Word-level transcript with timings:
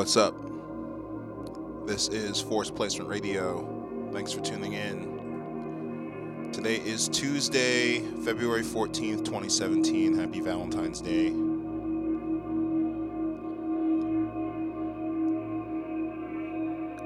What's 0.00 0.16
up? 0.16 0.34
This 1.86 2.08
is 2.08 2.40
Force 2.40 2.70
Placement 2.70 3.10
Radio. 3.10 4.08
Thanks 4.14 4.32
for 4.32 4.40
tuning 4.40 4.72
in. 4.72 6.50
Today 6.54 6.76
is 6.76 7.06
Tuesday, 7.06 7.98
February 8.24 8.62
14th, 8.62 9.26
2017. 9.26 10.16
Happy 10.16 10.40
Valentine's 10.40 11.02
Day. 11.02 11.28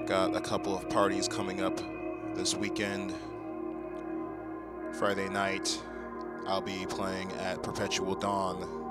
Got 0.06 0.36
a 0.36 0.40
couple 0.40 0.78
of 0.78 0.88
parties 0.88 1.26
coming 1.26 1.62
up 1.62 1.80
this 2.36 2.54
weekend. 2.54 3.12
Friday 5.00 5.28
night, 5.28 5.82
I'll 6.46 6.60
be 6.60 6.86
playing 6.88 7.32
at 7.40 7.60
Perpetual 7.60 8.14
Dawn. 8.14 8.82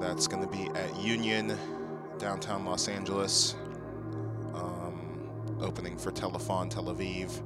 That's 0.00 0.26
going 0.26 0.42
to 0.42 0.48
be 0.48 0.68
at 0.76 1.00
Union, 1.00 1.56
downtown 2.22 2.64
Los 2.64 2.86
Angeles, 2.86 3.56
um, 4.54 5.58
opening 5.60 5.98
for 5.98 6.12
Telefon 6.12 6.70
Tel 6.70 6.84
Aviv, 6.84 7.40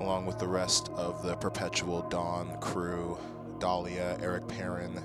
along 0.00 0.24
with 0.24 0.38
the 0.38 0.48
rest 0.48 0.88
of 0.96 1.22
the 1.22 1.36
Perpetual 1.36 2.00
Dawn 2.08 2.58
crew 2.62 3.18
Dahlia, 3.58 4.16
Eric 4.22 4.48
Perrin, 4.48 5.02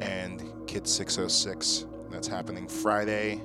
and 0.00 0.40
Kid 0.68 0.86
606. 0.86 1.86
That's 2.10 2.28
happening 2.28 2.68
Friday 2.68 3.40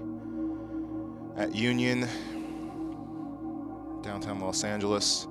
at 1.37 1.55
Union, 1.55 2.01
downtown 4.03 4.39
Los 4.39 4.63
Angeles. 4.63 5.25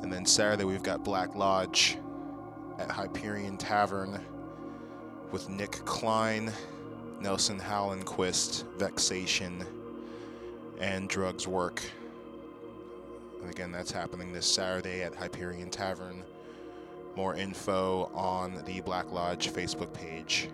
And 0.00 0.10
then 0.10 0.24
Saturday, 0.24 0.64
we've 0.64 0.82
got 0.82 1.04
Black 1.04 1.34
Lodge 1.34 1.98
at 2.78 2.90
Hyperion 2.90 3.58
Tavern 3.58 4.18
with 5.34 5.50
Nick 5.50 5.72
Klein, 5.84 6.52
Nelson 7.20 7.58
Hallenquist, 7.58 8.62
Vexation, 8.78 9.66
and 10.78 11.08
Drugs 11.08 11.48
Work. 11.48 11.82
And 13.42 13.50
again, 13.50 13.72
that's 13.72 13.90
happening 13.90 14.32
this 14.32 14.46
Saturday 14.46 15.02
at 15.02 15.12
Hyperion 15.12 15.70
Tavern. 15.70 16.22
More 17.16 17.34
info 17.34 18.12
on 18.14 18.62
the 18.64 18.80
Black 18.82 19.10
Lodge 19.10 19.52
Facebook 19.52 19.92
page. 19.92 20.50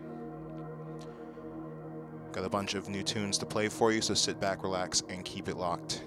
Got 2.32 2.46
a 2.46 2.48
bunch 2.48 2.72
of 2.72 2.88
new 2.88 3.02
tunes 3.02 3.36
to 3.36 3.44
play 3.44 3.68
for 3.68 3.92
you, 3.92 4.00
so 4.00 4.14
sit 4.14 4.40
back, 4.40 4.62
relax, 4.62 5.02
and 5.10 5.26
keep 5.26 5.48
it 5.48 5.58
locked. 5.58 6.04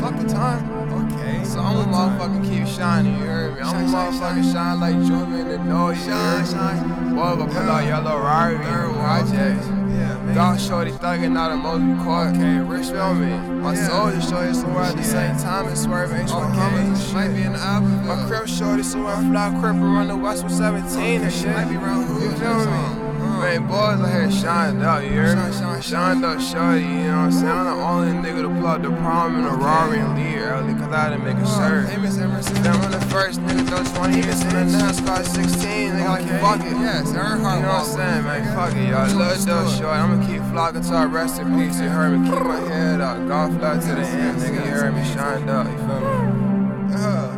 Fuck 0.00 0.16
the 0.18 0.28
time. 0.28 0.70
Okay. 1.12 1.44
So 1.44 1.60
I'ma 1.60 1.84
motherfucking 1.86 2.44
keep 2.48 2.66
shining, 2.66 3.14
you 3.18 3.24
heard 3.26 3.54
me? 3.56 3.60
I'ma 3.62 4.10
motherfucking 4.10 4.52
shine 4.52 4.80
like 4.80 4.94
Juvie 4.96 5.40
in 5.40 5.48
the 5.48 5.58
door, 5.70 5.92
you 5.94 6.00
Shine, 6.00 6.46
shine. 6.46 7.14
Boy, 7.14 7.36
gonna 7.36 7.46
pull 7.46 7.70
out 7.70 7.84
yellow 7.84 8.18
Rari 8.18 8.54
in 8.56 8.62
Third 8.62 8.88
the 8.88 8.92
wall. 8.92 9.02
projects. 9.02 9.66
Yeah, 9.66 10.14
man. 10.22 10.34
Dog 10.36 10.60
shorty 10.60 10.90
thugging 10.92 11.36
out 11.36 11.50
of 11.50 11.58
most 11.58 11.82
record. 11.82 12.36
Okay, 12.36 12.58
rich 12.60 12.86
feel 12.88 13.14
me? 13.14 13.32
My 13.60 13.74
Yeah. 13.74 13.88
soldier 13.88 14.20
shorty 14.20 14.54
somewhere 14.54 14.84
at 14.84 14.96
the 14.96 15.02
same 15.02 15.36
time 15.36 15.66
and 15.66 15.76
swerving 15.78 16.26
H1 16.28 16.50
Okay, 16.52 16.76
and 16.84 17.14
might 17.14 17.28
be 17.34 17.42
in 17.42 17.52
the 17.52 17.58
Alphaville. 17.58 18.06
My 18.06 18.26
crib 18.28 18.46
shorty 18.48 18.82
somewhere 18.82 19.16
fly 19.16 19.50
crib 19.60 19.80
run 19.82 20.08
the 20.08 20.16
west 20.16 20.44
with 20.44 20.52
17 20.52 21.22
and 21.22 21.32
shit. 21.32 21.54
Might 21.56 21.68
be 21.68 21.76
around 21.76 22.04
hood 22.04 22.22
You 22.22 22.30
feel 22.36 22.58
me? 22.66 22.97
Man, 23.38 23.68
boys 23.68 24.00
out 24.00 24.10
here 24.10 24.30
shined 24.32 24.82
out, 24.82 25.04
you 25.04 25.10
heard. 25.10 25.84
Shined 25.84 26.24
up 26.24 26.40
shorty, 26.40 26.80
you 26.80 26.88
know 26.88 27.30
what 27.30 27.30
I'm 27.30 27.32
saying? 27.32 27.46
I'm 27.46 27.64
the 27.66 27.84
only 27.84 28.28
nigga 28.28 28.42
to 28.42 28.66
out 28.66 28.82
the 28.82 28.90
prom 28.90 29.36
in 29.36 29.44
a. 29.44 29.54
Rari 29.54 30.00
and 30.00 30.16
leave 30.18 30.38
early, 30.38 30.74
cause 30.74 30.92
I 30.92 31.10
didn't 31.10 31.24
make 31.24 31.36
a 31.36 31.46
shirt. 31.46 31.88
Hey, 31.88 31.98
Miss 31.98 32.18
Emerson. 32.18 32.62
Then 32.62 32.74
I'm 32.74 32.90
the 32.90 33.00
first 33.06 33.40
nigga 33.40 33.68
throw 33.68 33.84
20 34.02 34.16
years 34.16 34.40
in 34.42 34.48
the 34.48 34.76
NASCAR 34.76 35.24
16, 35.24 35.92
nigga, 35.92 36.08
like 36.08 36.26
fuck 36.40 36.60
it. 36.66 36.72
Yes, 36.82 37.12
Earnhardt 37.12 37.56
You 37.56 37.62
know 37.62 37.68
what 37.68 37.80
I'm 37.80 37.84
saying, 37.86 38.24
man? 38.24 38.54
Fuck 38.56 38.76
it, 38.76 38.88
y'all. 38.88 39.16
Love 39.16 39.46
those 39.46 39.76
short. 39.76 39.96
I'ma 39.96 40.26
keep 40.26 40.42
flocking 40.50 40.82
till 40.82 40.96
I 40.96 41.04
rest 41.04 41.40
in 41.40 41.56
peace. 41.56 41.80
You 41.80 41.88
heard 41.88 42.18
me? 42.18 42.28
Keep 42.28 42.42
my 42.42 42.60
head 42.60 43.00
up. 43.00 43.28
Golf 43.28 43.56
fly 43.56 43.74
to 43.74 43.86
the 43.86 44.06
end, 44.06 44.40
nigga. 44.40 44.66
You 44.66 44.72
heard 44.72 44.94
me? 44.94 45.04
Shined 45.04 45.48
up. 45.48 45.66
You 45.66 45.78
feel 45.78 46.00
me? 46.00 46.94
Uh. 46.94 47.37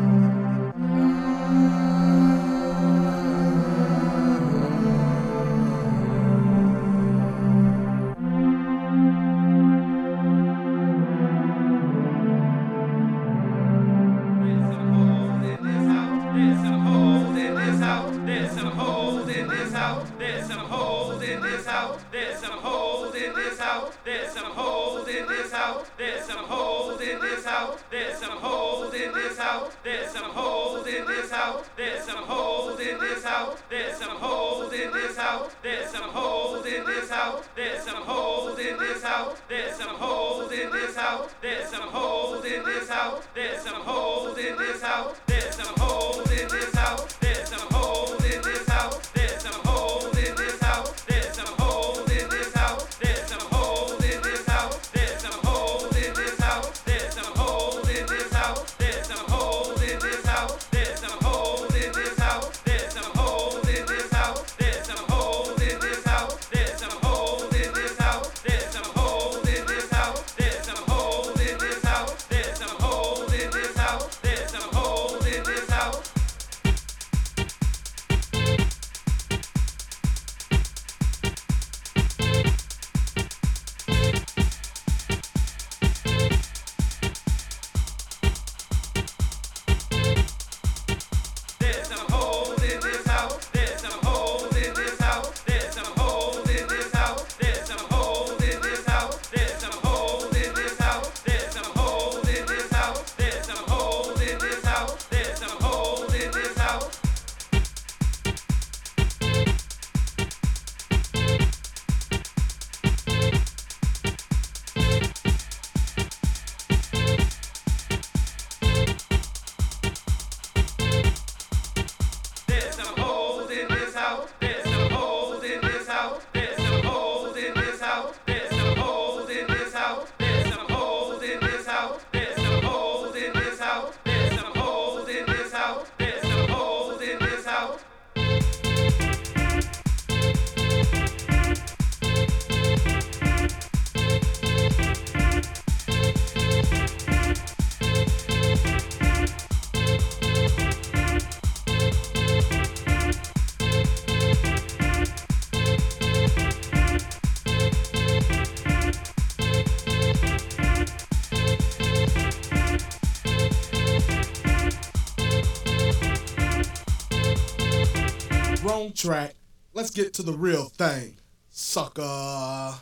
get 170.03 170.15
to 170.15 170.23
the 170.23 170.33
real 170.33 170.65
thing, 170.65 171.19
sucker. 171.51 172.75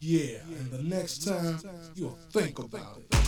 Yeah, 0.00 0.38
and 0.58 0.70
the 0.70 0.82
next 0.82 1.24
time, 1.26 1.58
you'll 1.94 2.18
think 2.32 2.58
about 2.58 2.98
it. 2.98 3.19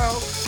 Oh. 0.00 0.47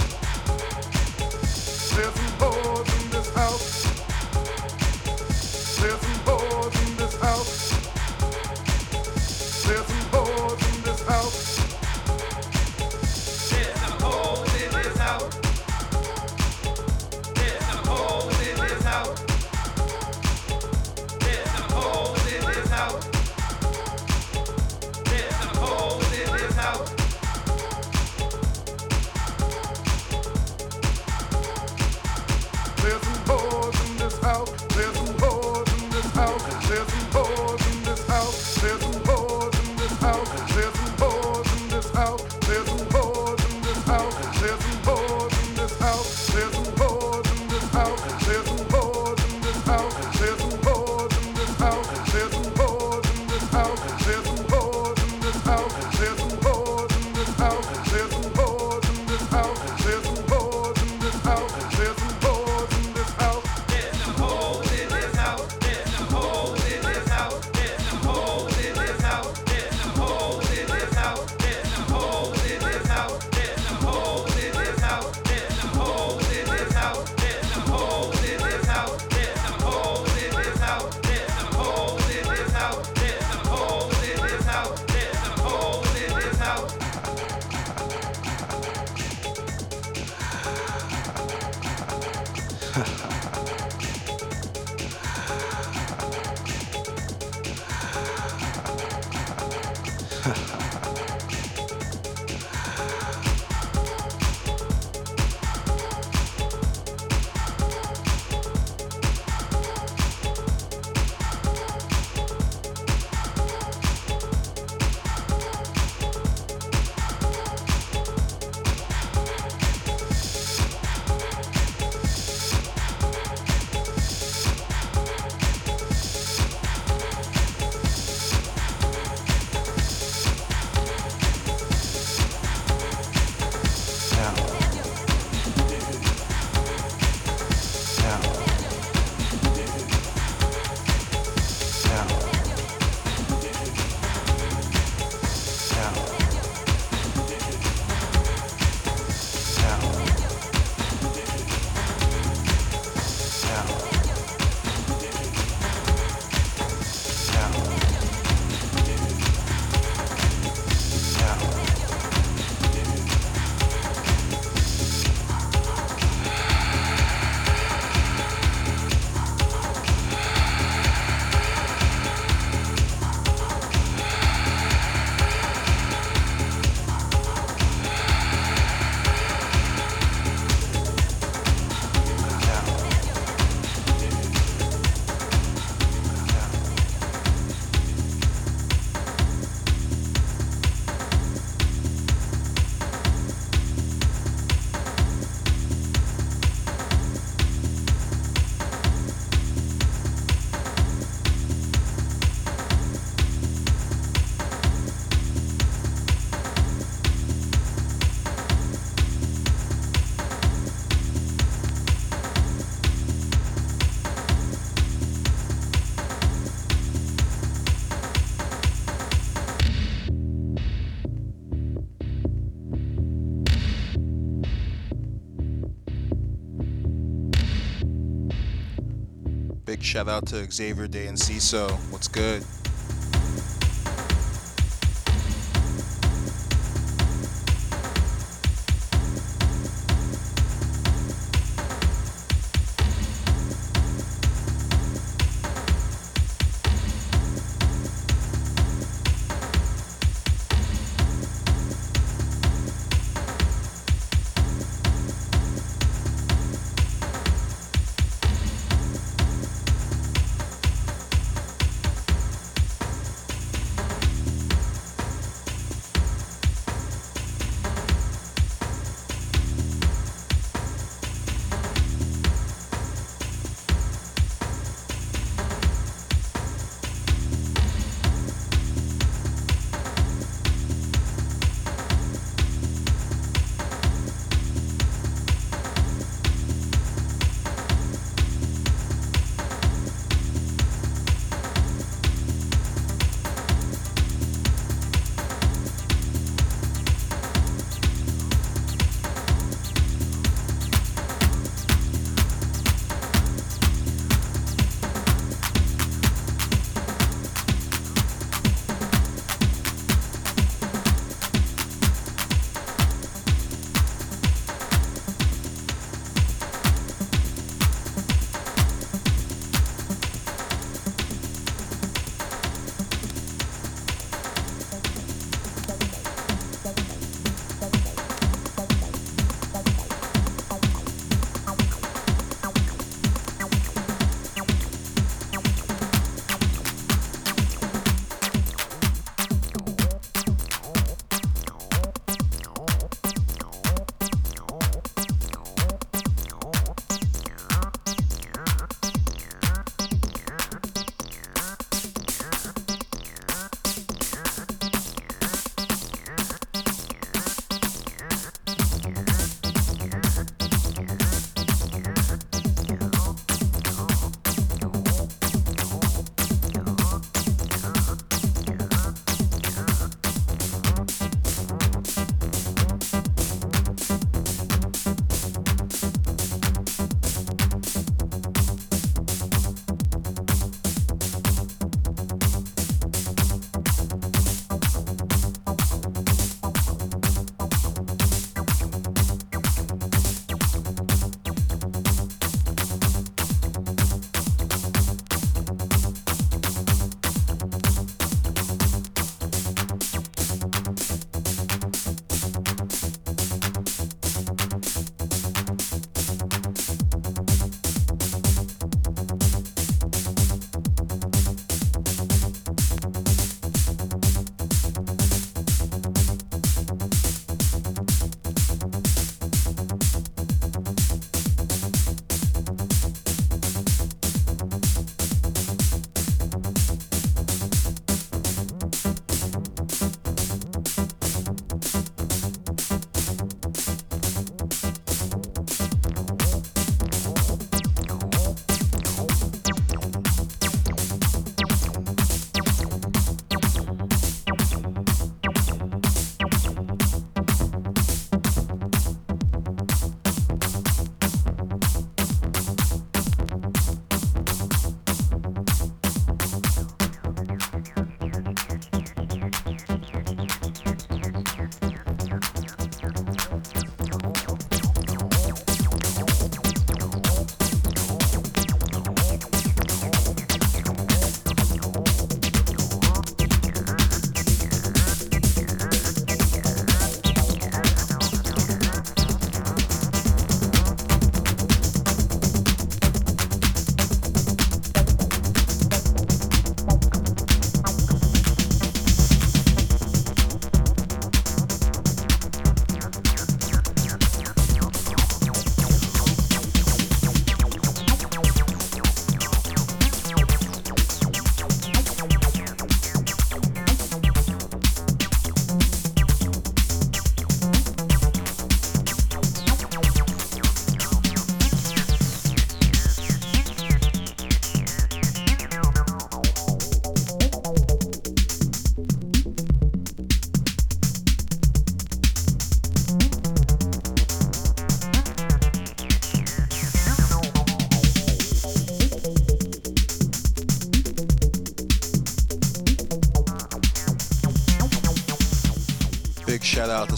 Shout 229.80 230.08
out 230.08 230.26
to 230.26 230.50
Xavier 230.50 230.86
Day 230.86 231.06
and 231.06 231.16
CISO. 231.16 231.70
What's 231.90 232.06
good? 232.06 232.44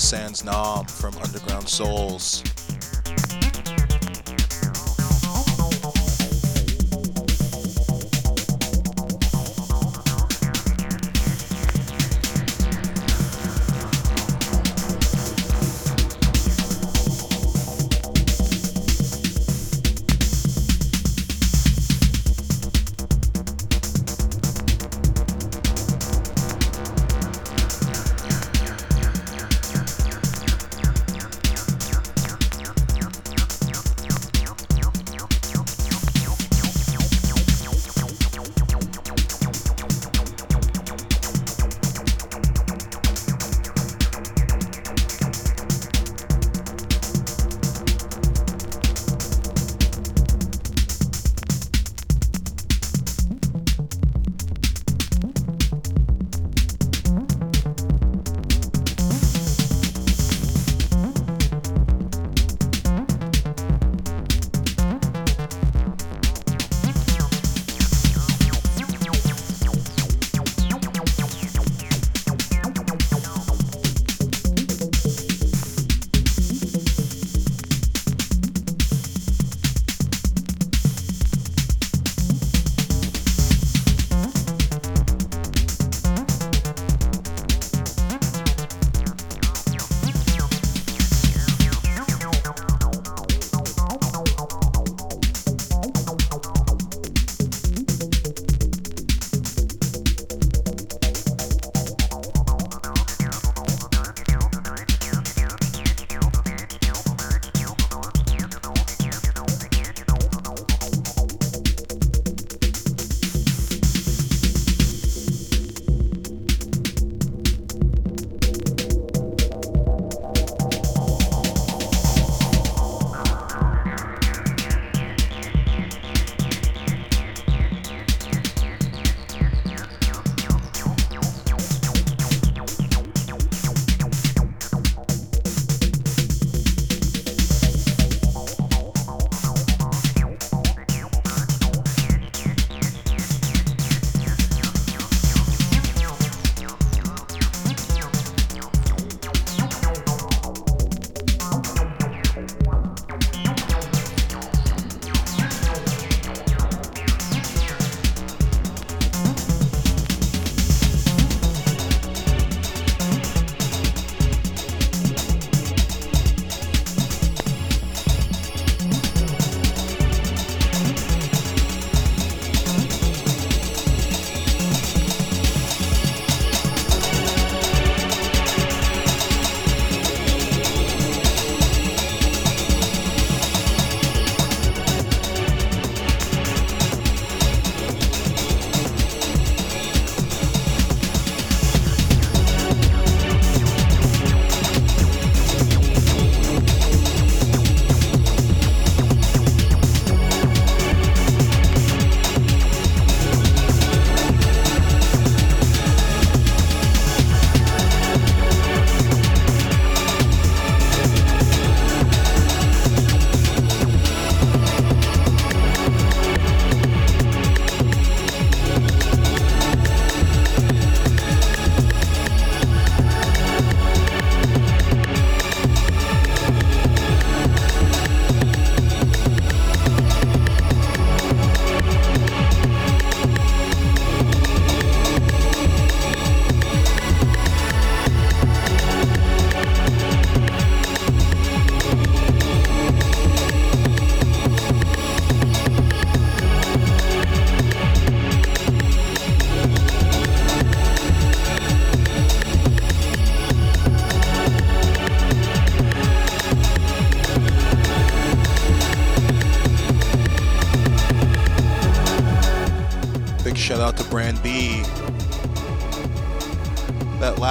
Sans 0.03 0.45
Nom 0.45 0.85
from 0.85 1.17
Underground 1.19 1.69
Souls. 1.69 2.52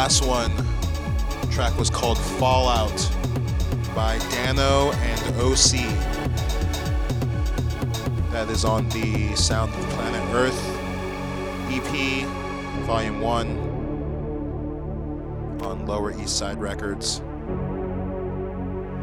Last 0.01 0.25
one 0.25 0.51
track 1.51 1.77
was 1.77 1.91
called 1.91 2.17
Fallout 2.17 2.89
by 3.93 4.17
Dano 4.31 4.91
and 4.93 5.21
OC. 5.35 5.73
That 8.31 8.49
is 8.49 8.65
on 8.65 8.89
the 8.89 9.35
Sound 9.35 9.71
of 9.71 9.79
Planet 9.91 10.23
Earth 10.33 10.59
EP, 11.69 12.25
Volume 12.87 13.21
1, 13.21 13.47
on 15.61 15.85
Lower 15.85 16.19
East 16.19 16.35
Side 16.35 16.59
Records. 16.59 17.21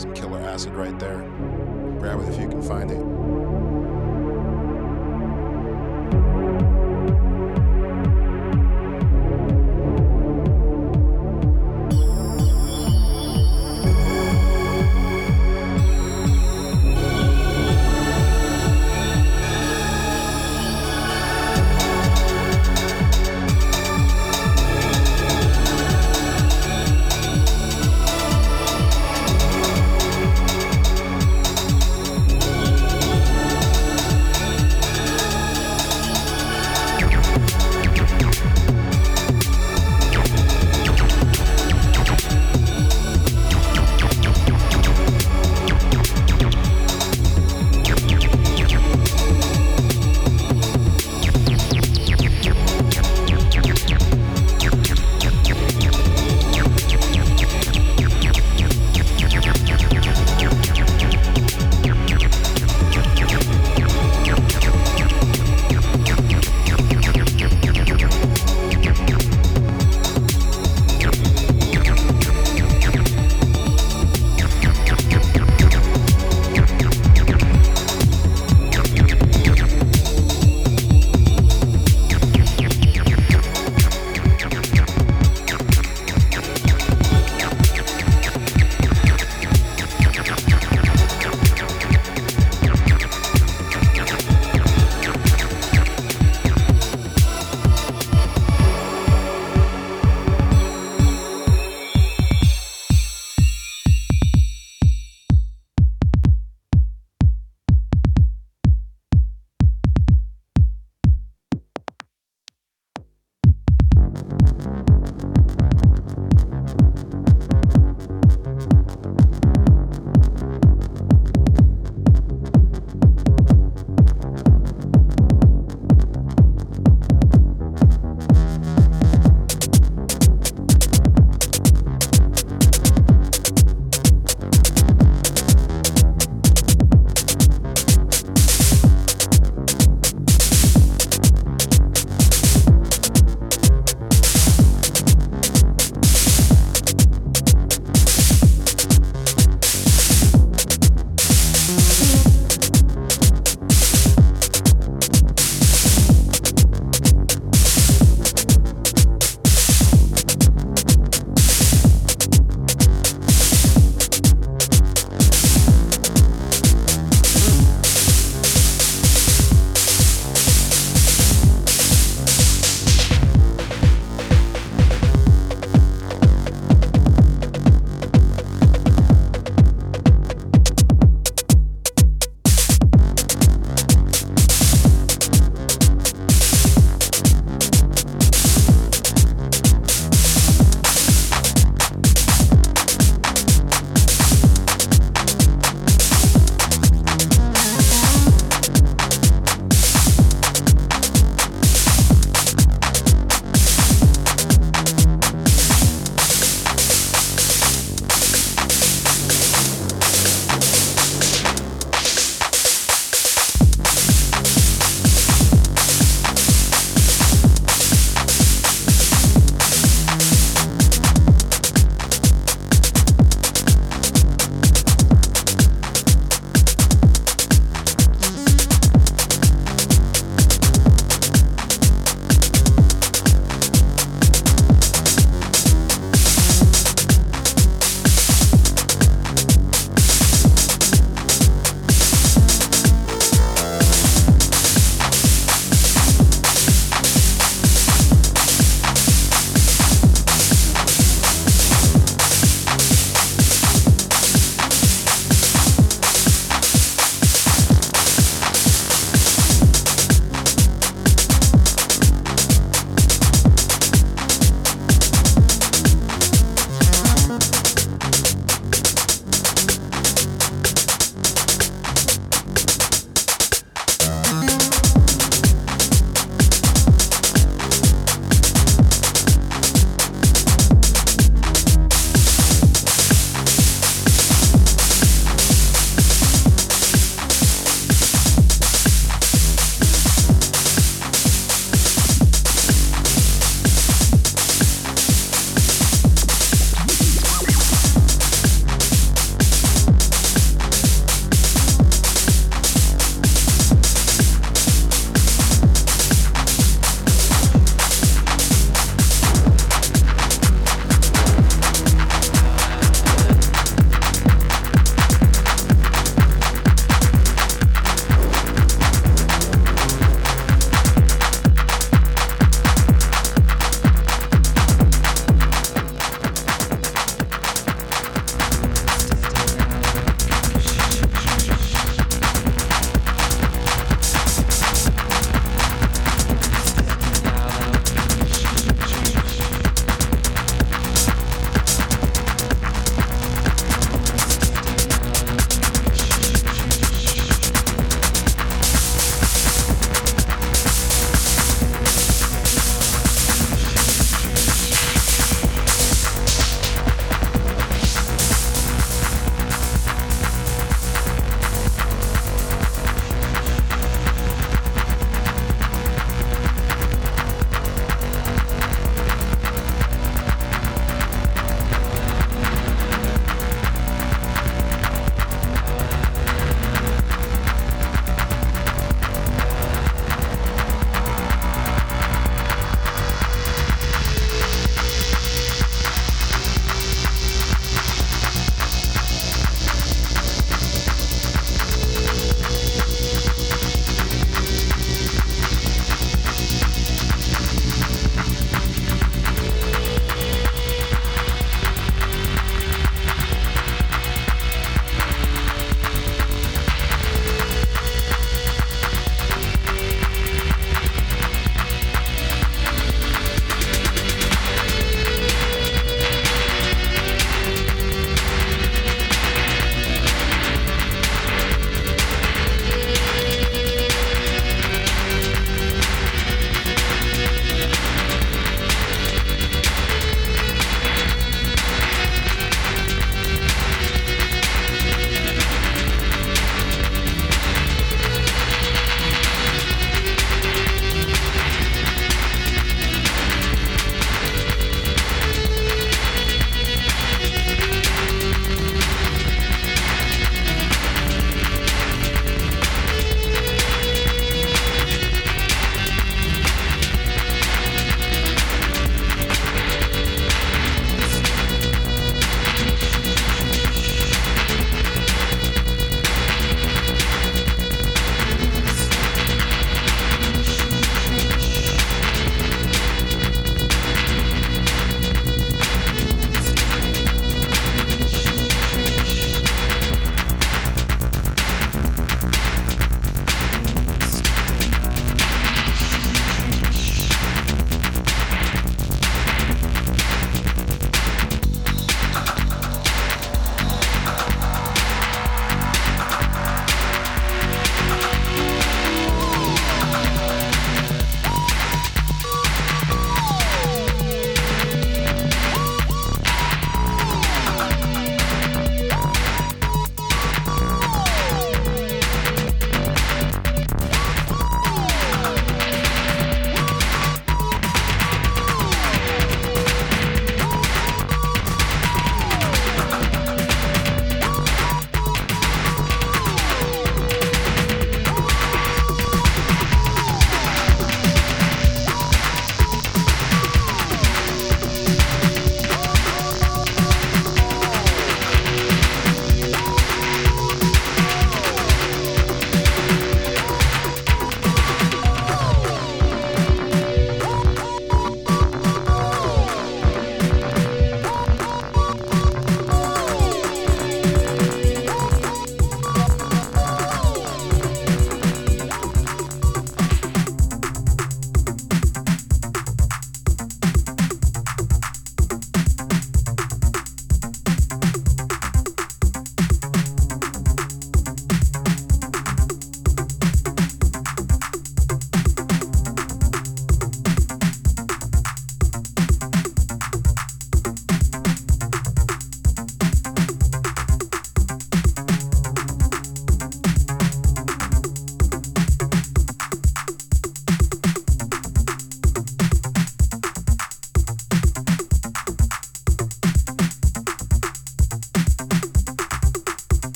Some 0.00 0.14
killer 0.14 0.42
acid 0.42 0.74
right 0.74 0.96
there. 1.00 1.28
Grab 1.98 2.20
it 2.20 2.28
if 2.28 2.40
you 2.40 2.46
can 2.48 2.62
find 2.62 2.92
it. 2.92 3.13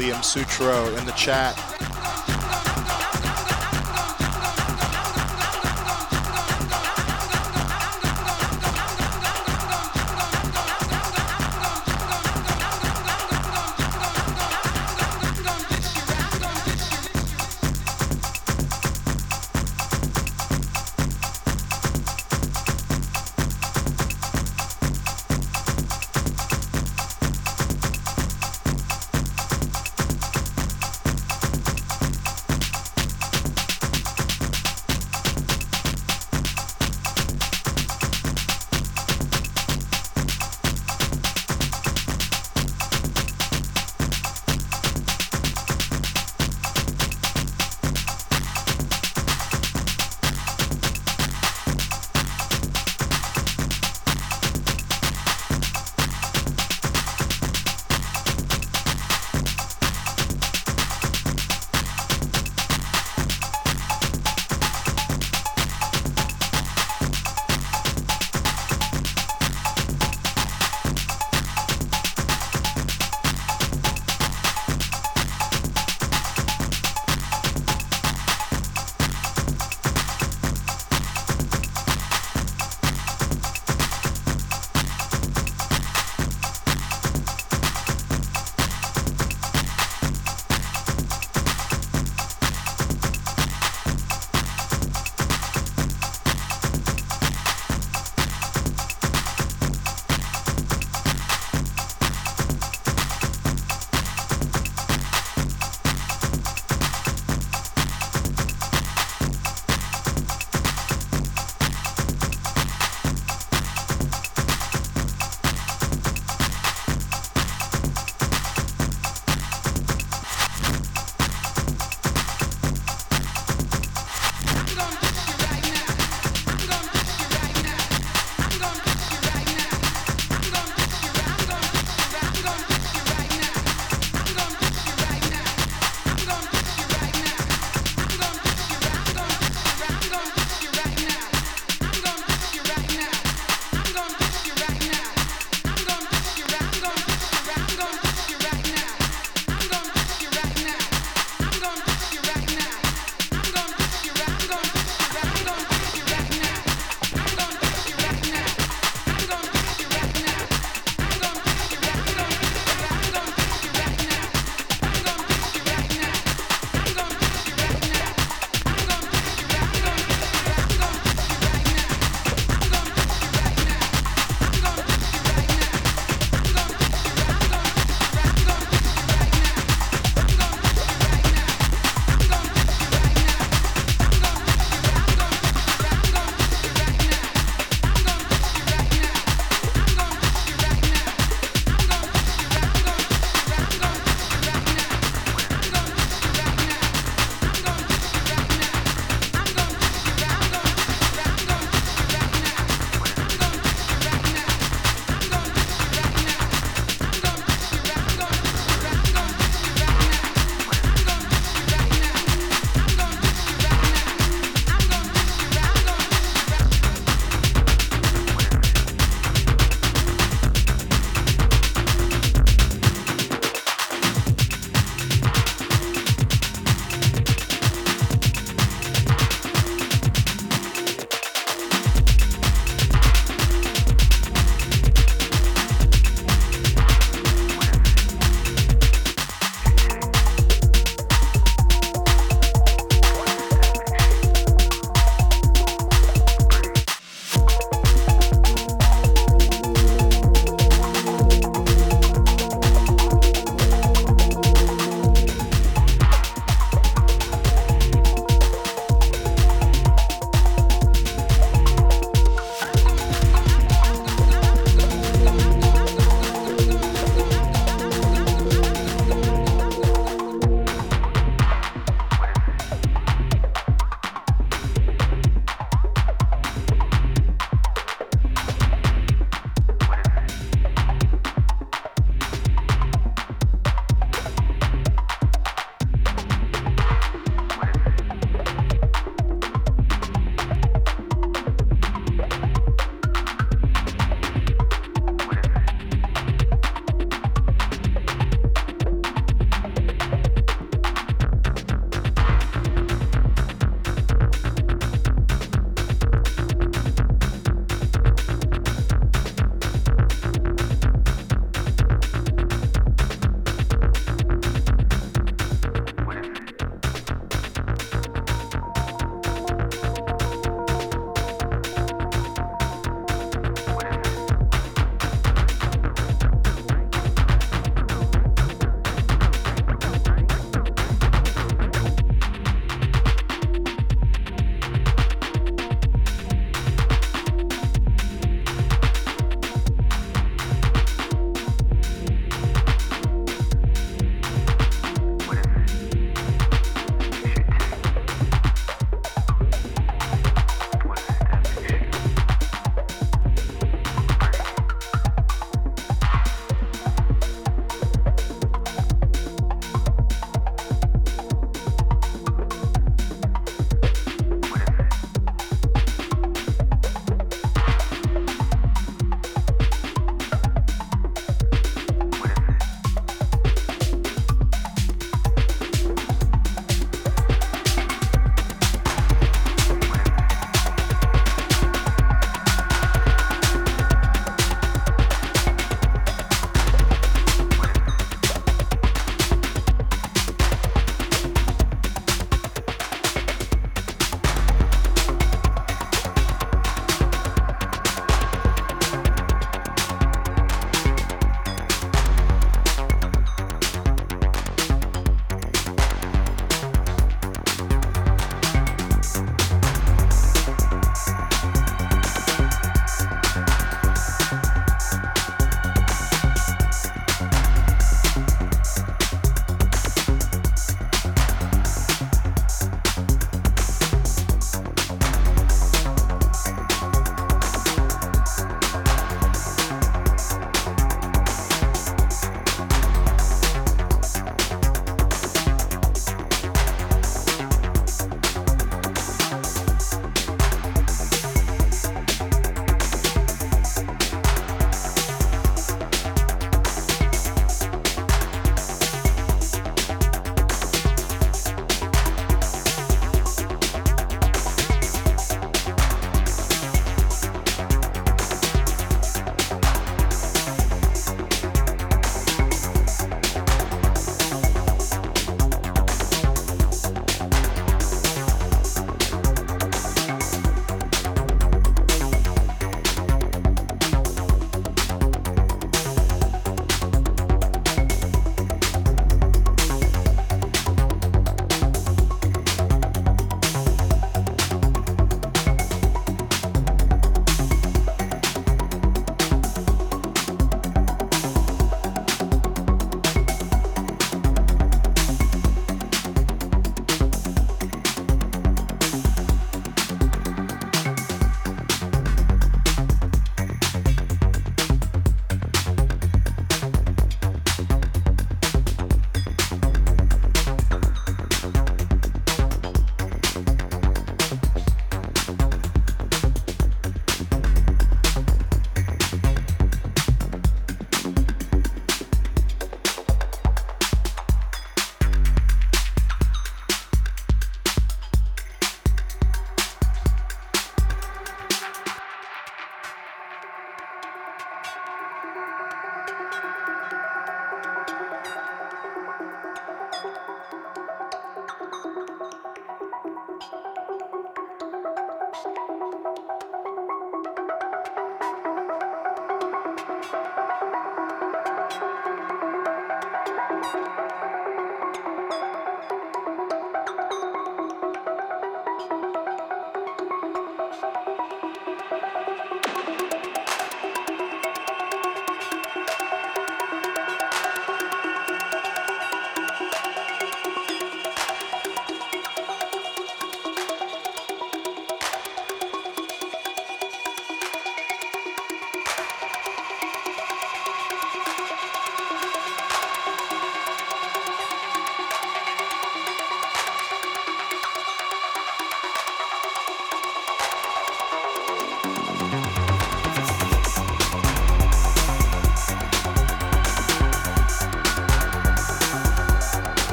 Liam 0.00 0.24
Sutro 0.24 0.88
in 0.96 1.04
the 1.04 1.12
chat. 1.12 1.69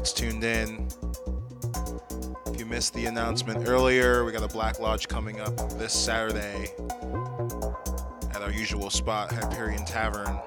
That's 0.00 0.14
tuned 0.14 0.44
in. 0.44 0.88
If 2.46 2.58
you 2.58 2.64
missed 2.64 2.94
the 2.94 3.04
announcement 3.04 3.68
earlier, 3.68 4.24
we 4.24 4.32
got 4.32 4.42
a 4.42 4.48
Black 4.48 4.80
Lodge 4.80 5.08
coming 5.08 5.40
up 5.40 5.54
this 5.72 5.92
Saturday 5.92 6.72
at 8.34 8.40
our 8.40 8.50
usual 8.50 8.88
spot, 8.88 9.30
Hyperion 9.30 9.84
Tavern. 9.84 10.40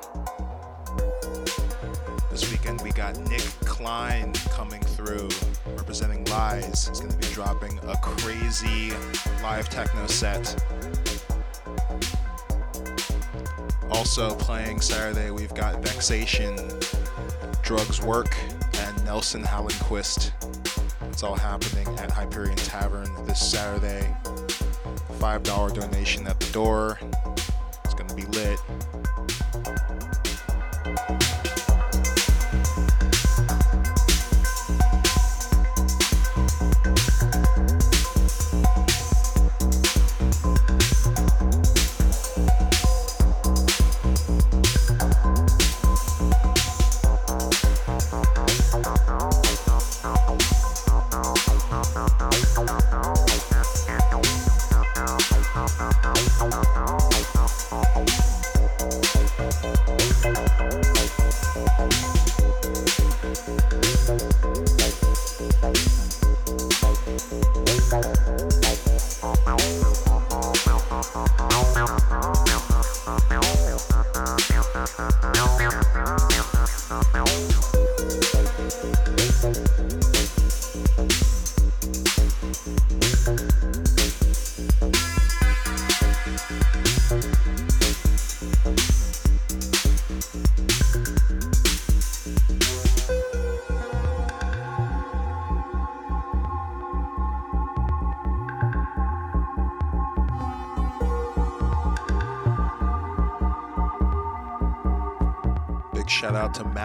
This 2.31 2.49
weekend 2.49 2.81
we 2.81 2.89
got 2.93 3.15
Nick 3.29 3.43
Klein 3.63 4.33
coming 4.49 4.81
through, 4.81 5.29
representing 5.77 6.25
Lies. 6.25 6.87
He's 6.87 6.99
going 6.99 7.11
to 7.11 7.17
be 7.19 7.27
dropping 7.27 7.77
a 7.83 7.95
crazy 8.01 8.91
live 9.43 9.69
techno 9.69 10.07
set. 10.07 10.59
Also 13.91 14.33
playing 14.33 14.81
Saturday, 14.81 15.29
we've 15.29 15.53
got 15.53 15.83
Vexation, 15.83 16.57
Drugs 17.61 18.01
Work, 18.01 18.35
Nelson 19.13 19.43
Hallenquist. 19.43 20.31
It's 21.11 21.21
all 21.21 21.35
happening 21.35 21.87
at 21.99 22.09
Hyperion 22.09 22.55
Tavern 22.55 23.07
this 23.27 23.39
Saturday. 23.51 24.11
$5 25.19 25.73
donation 25.75 26.25
at 26.25 26.39
the 26.39 26.51
door. 26.51 26.99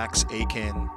Max 0.09 0.25
Aiken. 0.31 0.88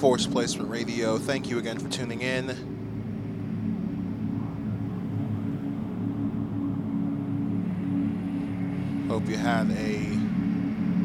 Force 0.00 0.26
Placement 0.26 0.70
Radio. 0.70 1.18
Thank 1.18 1.50
you 1.50 1.58
again 1.58 1.78
for 1.78 1.90
tuning 1.90 2.22
in. 2.22 2.48
Hope 9.10 9.28
you 9.28 9.36
had 9.36 9.70
a 9.72 9.98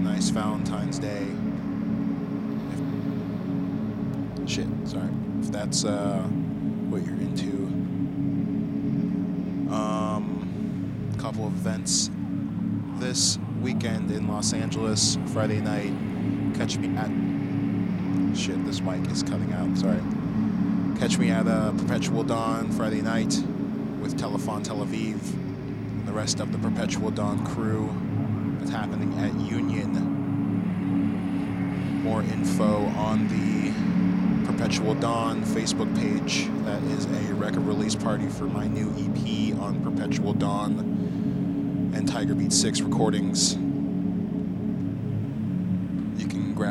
nice 0.01 0.30
Valentine's 0.30 0.97
Day. 0.97 1.27
If, 4.41 4.49
shit, 4.49 4.67
sorry. 4.85 5.09
If 5.41 5.51
that's 5.51 5.84
uh, 5.84 6.22
what 6.89 7.05
you're 7.05 7.15
into. 7.15 7.51
Um, 9.76 11.11
a 11.13 11.22
couple 11.22 11.45
of 11.45 11.53
events 11.53 12.09
this 12.99 13.38
weekend 13.59 14.09
in 14.11 14.30
Los 14.30 14.53
Angeles, 14.53 15.17
Friday 15.34 15.59
night. 15.59 15.91
Catch 16.55 16.77
me 16.77 16.95
at. 16.95 17.24
Shit, 18.36 18.66
this 18.66 18.82
mic 18.82 19.10
is 19.10 19.24
cutting 19.24 19.53
out. 19.53 19.78
Sorry. 19.78 20.02
Catch 20.99 21.18
me 21.18 21.30
at 21.30 21.48
uh, 21.48 21.72
Perpetual 21.72 22.24
Dawn 22.24 22.70
Friday 22.70 23.02
night 23.02 23.34
with 24.02 24.20
Telefon 24.20 24.62
Tel 24.62 24.86
Aviv 24.86 25.34
and 25.34 26.06
the 26.06 26.12
rest 26.12 26.41
of 26.41 26.52
the 26.52 26.57
Perpetual 26.57 27.12
Dawn 27.12 27.45
crew. 27.45 27.90
It's 28.62 28.72
happening 28.72 29.18
at 29.20 29.34
Union. 29.40 29.94
More 32.03 32.24
info 32.24 32.86
on 32.98 33.30
the 33.30 34.52
Perpetual 34.52 34.95
Dawn 34.95 35.41
Facebook 35.45 35.95
page. 35.95 36.49
That 36.66 36.84
is 36.84 37.06
a 37.06 37.34
record 37.36 37.66
release 37.66 37.95
party 37.95 38.28
for 38.28 38.44
my 38.44 38.68
new 38.68 38.90
EP 38.98 39.57
on 39.60 39.82
Perpetual 39.82 40.34
Dawn 40.34 41.94
and 41.95 42.06
Tiger 42.06 42.36
Beat 42.36 42.52
6 42.52 42.82
recordings. 42.82 43.57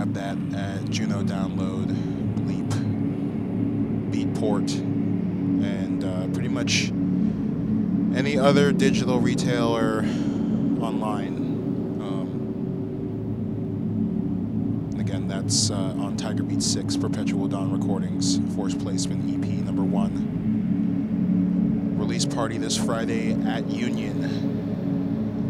Grab 0.04 0.14
that 0.14 0.36
at 0.58 0.90
Juno 0.90 1.22
Download, 1.22 1.86
Bleep, 2.36 2.68
Beatport, 4.10 4.70
and 4.74 6.04
uh, 6.04 6.26
pretty 6.34 6.48
much 6.48 6.90
any 8.14 8.38
other 8.38 8.70
digital 8.70 9.18
retailer 9.18 10.00
online. 10.80 11.36
Um, 12.02 12.28
again, 15.00 15.26
that's 15.26 15.70
uh, 15.70 15.74
on 15.74 16.18
Tiger 16.18 16.42
Beat 16.42 16.62
6 16.62 16.98
Perpetual 16.98 17.48
Dawn 17.48 17.72
Recordings, 17.72 18.40
Force 18.54 18.74
Placement 18.74 19.24
EP 19.30 19.46
number 19.64 19.82
one. 19.82 20.32
Release 21.96 22.26
party 22.26 22.58
this 22.58 22.76
Friday 22.76 23.32
at 23.46 23.66
Union 23.70 24.52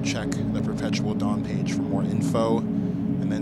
check 0.05 0.31
the 0.53 0.61
Perpetual 0.61 1.15
Dawn 1.15 1.43
page 1.43 1.73
for 1.73 1.81
more 1.81 2.03
info. 2.03 2.64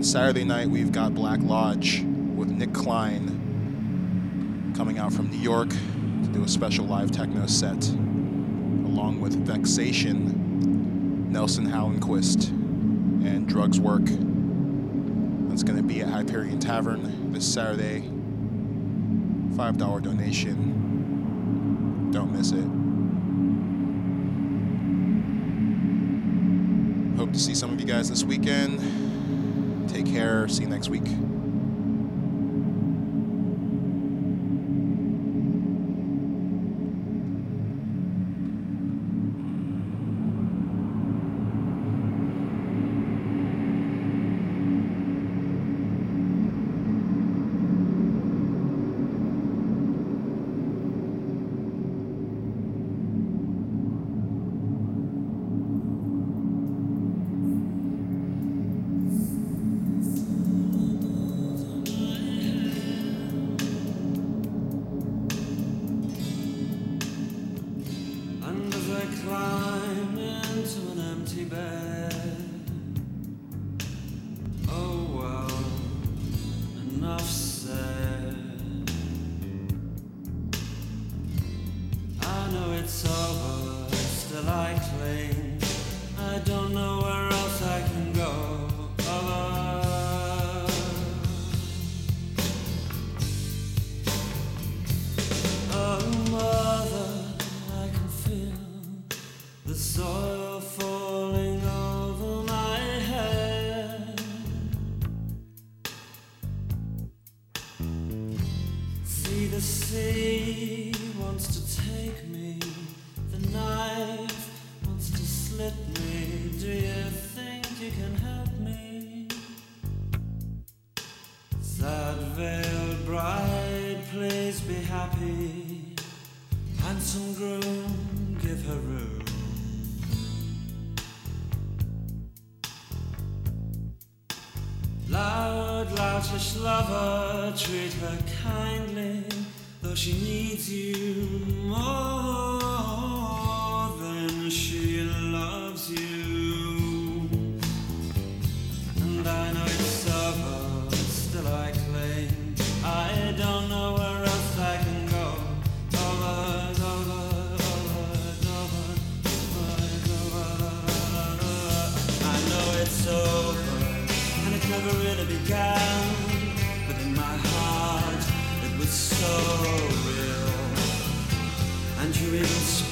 Saturday 0.03 0.43
night, 0.43 0.69
we've 0.69 0.91
got 0.91 1.15
Black 1.15 1.39
Lodge 1.41 2.01
with 2.01 2.49
Nick 2.49 2.73
Klein 2.73 4.73
coming 4.75 4.99
out 4.99 5.13
from 5.13 5.31
New 5.31 5.37
York 5.37 5.69
to 5.69 6.27
do 6.33 6.43
a 6.43 6.47
special 6.47 6.83
live 6.85 7.09
techno 7.09 7.45
set, 7.45 7.87
along 7.87 9.21
with 9.21 9.33
Vexation, 9.47 11.31
Nelson 11.31 11.65
Hallenquist, 11.65 12.49
and 12.49 13.47
Drugs 13.47 13.79
Work. 13.79 14.03
That's 15.49 15.63
going 15.63 15.77
to 15.77 15.83
be 15.83 16.01
at 16.01 16.09
Hyperion 16.09 16.59
Tavern 16.59 17.31
this 17.31 17.49
Saturday. 17.51 18.01
$5 18.01 20.03
donation. 20.03 22.11
Don't 22.11 22.33
miss 22.33 22.51
it. 22.51 22.65
Hope 27.17 27.31
to 27.31 27.39
see 27.39 27.55
some 27.55 27.71
of 27.71 27.79
you 27.79 27.87
guys 27.87 28.09
this 28.09 28.25
weekend. 28.25 29.02
Take 30.03 30.13
care. 30.13 30.47
See 30.49 30.63
you 30.63 30.69
next 30.69 30.89
week. 30.89 31.32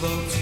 Even 0.04 0.41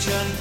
strength 0.00 0.39